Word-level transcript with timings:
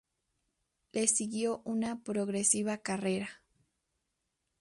Le 0.93 1.05
siguió 1.07 1.61
una 1.63 2.01
progresiva 2.01 2.79
carrera. 2.79 3.29